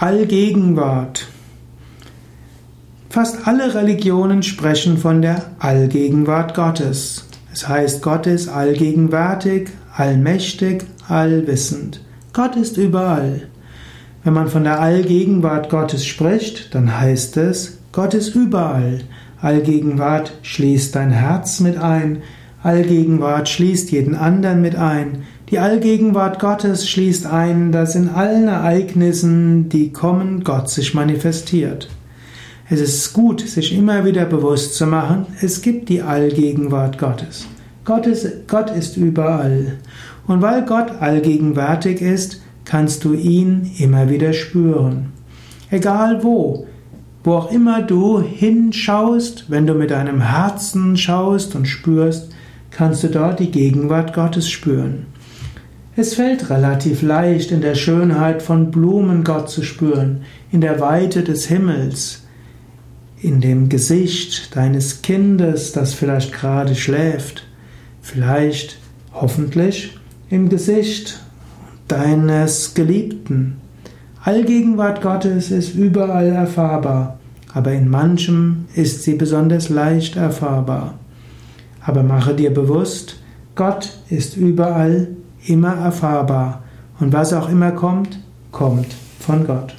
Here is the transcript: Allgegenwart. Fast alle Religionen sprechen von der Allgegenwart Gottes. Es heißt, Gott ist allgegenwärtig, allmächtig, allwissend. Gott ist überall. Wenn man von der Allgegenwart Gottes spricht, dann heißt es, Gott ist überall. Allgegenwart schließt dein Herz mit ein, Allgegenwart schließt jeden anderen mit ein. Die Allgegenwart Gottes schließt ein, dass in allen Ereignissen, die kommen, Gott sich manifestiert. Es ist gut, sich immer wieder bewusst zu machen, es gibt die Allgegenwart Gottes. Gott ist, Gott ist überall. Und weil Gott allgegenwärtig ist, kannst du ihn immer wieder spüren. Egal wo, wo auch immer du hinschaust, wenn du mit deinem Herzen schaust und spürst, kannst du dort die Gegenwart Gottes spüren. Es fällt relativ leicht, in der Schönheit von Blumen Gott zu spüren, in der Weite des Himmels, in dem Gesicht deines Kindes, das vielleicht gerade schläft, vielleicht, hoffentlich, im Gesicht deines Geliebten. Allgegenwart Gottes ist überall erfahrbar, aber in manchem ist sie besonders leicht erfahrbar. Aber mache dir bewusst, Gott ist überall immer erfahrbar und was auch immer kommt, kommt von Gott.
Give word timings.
Allgegenwart. 0.00 1.26
Fast 3.10 3.48
alle 3.48 3.74
Religionen 3.74 4.44
sprechen 4.44 4.96
von 4.96 5.22
der 5.22 5.50
Allgegenwart 5.58 6.54
Gottes. 6.54 7.26
Es 7.52 7.66
heißt, 7.66 8.00
Gott 8.00 8.28
ist 8.28 8.48
allgegenwärtig, 8.48 9.70
allmächtig, 9.92 10.84
allwissend. 11.08 12.00
Gott 12.32 12.54
ist 12.54 12.76
überall. 12.76 13.48
Wenn 14.22 14.34
man 14.34 14.46
von 14.46 14.62
der 14.62 14.78
Allgegenwart 14.78 15.68
Gottes 15.68 16.06
spricht, 16.06 16.76
dann 16.76 17.00
heißt 17.00 17.36
es, 17.36 17.78
Gott 17.90 18.14
ist 18.14 18.36
überall. 18.36 19.00
Allgegenwart 19.40 20.32
schließt 20.42 20.94
dein 20.94 21.10
Herz 21.10 21.58
mit 21.58 21.76
ein, 21.76 22.22
Allgegenwart 22.62 23.48
schließt 23.48 23.92
jeden 23.92 24.16
anderen 24.16 24.60
mit 24.60 24.74
ein. 24.74 25.22
Die 25.50 25.60
Allgegenwart 25.60 26.40
Gottes 26.40 26.88
schließt 26.88 27.26
ein, 27.26 27.70
dass 27.70 27.94
in 27.94 28.08
allen 28.08 28.48
Ereignissen, 28.48 29.68
die 29.68 29.92
kommen, 29.92 30.42
Gott 30.42 30.68
sich 30.68 30.92
manifestiert. 30.92 31.88
Es 32.68 32.80
ist 32.80 33.12
gut, 33.12 33.40
sich 33.40 33.74
immer 33.74 34.04
wieder 34.04 34.26
bewusst 34.26 34.74
zu 34.74 34.86
machen, 34.86 35.26
es 35.40 35.62
gibt 35.62 35.88
die 35.88 36.02
Allgegenwart 36.02 36.98
Gottes. 36.98 37.46
Gott 37.84 38.06
ist, 38.06 38.46
Gott 38.48 38.70
ist 38.70 38.96
überall. 38.96 39.78
Und 40.26 40.42
weil 40.42 40.66
Gott 40.66 40.90
allgegenwärtig 41.00 42.02
ist, 42.02 42.42
kannst 42.66 43.04
du 43.04 43.14
ihn 43.14 43.70
immer 43.78 44.10
wieder 44.10 44.34
spüren. 44.34 45.12
Egal 45.70 46.22
wo, 46.22 46.66
wo 47.24 47.32
auch 47.34 47.50
immer 47.50 47.80
du 47.82 48.20
hinschaust, 48.20 49.46
wenn 49.48 49.66
du 49.66 49.74
mit 49.74 49.90
deinem 49.90 50.20
Herzen 50.20 50.96
schaust 50.98 51.54
und 51.54 51.66
spürst, 51.66 52.32
kannst 52.78 53.02
du 53.02 53.08
dort 53.08 53.40
die 53.40 53.50
Gegenwart 53.50 54.14
Gottes 54.14 54.48
spüren. 54.48 55.06
Es 55.96 56.14
fällt 56.14 56.48
relativ 56.48 57.02
leicht, 57.02 57.50
in 57.50 57.60
der 57.60 57.74
Schönheit 57.74 58.40
von 58.40 58.70
Blumen 58.70 59.24
Gott 59.24 59.50
zu 59.50 59.64
spüren, 59.64 60.20
in 60.52 60.60
der 60.60 60.78
Weite 60.78 61.24
des 61.24 61.46
Himmels, 61.46 62.22
in 63.20 63.40
dem 63.40 63.68
Gesicht 63.68 64.54
deines 64.54 65.02
Kindes, 65.02 65.72
das 65.72 65.92
vielleicht 65.92 66.32
gerade 66.32 66.76
schläft, 66.76 67.48
vielleicht, 68.00 68.78
hoffentlich, 69.12 69.98
im 70.30 70.48
Gesicht 70.48 71.18
deines 71.88 72.74
Geliebten. 72.74 73.56
Allgegenwart 74.22 75.02
Gottes 75.02 75.50
ist 75.50 75.74
überall 75.74 76.28
erfahrbar, 76.28 77.18
aber 77.52 77.72
in 77.72 77.88
manchem 77.88 78.66
ist 78.76 79.02
sie 79.02 79.14
besonders 79.14 79.68
leicht 79.68 80.14
erfahrbar. 80.14 80.94
Aber 81.88 82.02
mache 82.02 82.34
dir 82.34 82.52
bewusst, 82.52 83.16
Gott 83.54 83.94
ist 84.10 84.36
überall 84.36 85.08
immer 85.46 85.74
erfahrbar 85.74 86.62
und 87.00 87.14
was 87.14 87.32
auch 87.32 87.48
immer 87.48 87.70
kommt, 87.70 88.20
kommt 88.52 88.94
von 89.18 89.46
Gott. 89.46 89.74